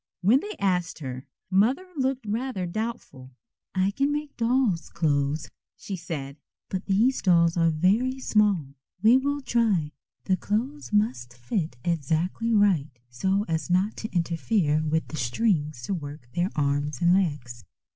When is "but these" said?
6.69-7.21